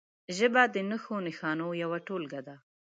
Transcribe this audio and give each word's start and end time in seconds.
ژبه 0.37 0.63
د 0.73 0.75
نښو 0.89 1.15
نښانو 1.25 1.67
یوه 1.83 1.99
ټولګه 2.07 2.41
ده. 2.47 2.55